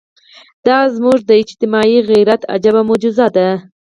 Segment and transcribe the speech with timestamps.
[0.65, 3.47] دا زموږ د اجتماعي غیرت عجیبه معجزه ده.